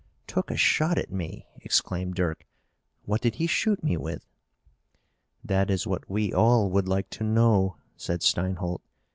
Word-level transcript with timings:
"Took 0.25 0.49
a 0.49 0.57
shot 0.57 0.97
at 0.97 1.11
me!" 1.11 1.45
exclaimed 1.57 2.15
Dirk. 2.15 2.47
"What 3.05 3.21
did 3.21 3.35
he 3.35 3.45
shoot 3.45 3.83
me 3.83 3.97
with?" 3.97 4.25
"That 5.43 5.69
is 5.69 5.85
what 5.85 6.09
we 6.09 6.33
all 6.33 6.71
would 6.71 6.87
like 6.87 7.11
to 7.11 7.23
know," 7.23 7.77
said 7.97 8.23
Steinholt. 8.23 8.81